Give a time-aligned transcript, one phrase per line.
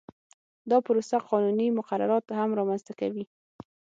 [0.69, 3.25] دا پروسه قانوني مقررات هم رامنځته کوي